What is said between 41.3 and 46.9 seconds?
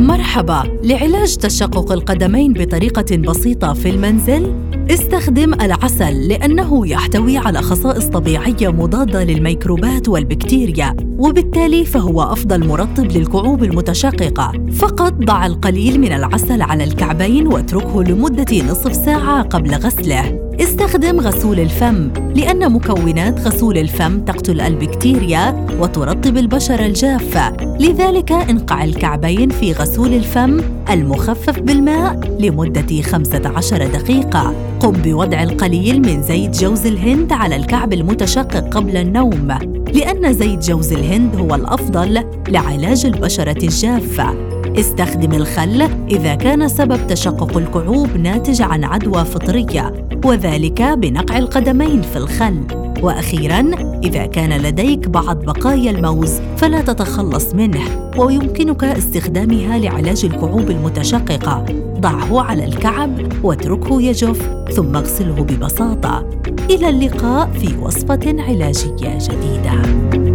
هو الأفضل لعلاج البشرة الجافة استخدم الخل إذا كان